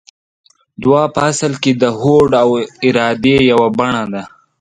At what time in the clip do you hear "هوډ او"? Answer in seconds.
1.99-2.49